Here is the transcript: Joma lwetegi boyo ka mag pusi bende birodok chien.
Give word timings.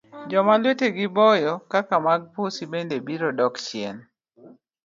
Joma 0.29 0.53
lwetegi 0.61 1.05
boyo 1.15 1.53
ka 1.71 1.97
mag 2.05 2.21
pusi 2.33 2.63
bende 2.71 2.95
birodok 3.07 3.55
chien. 3.65 3.97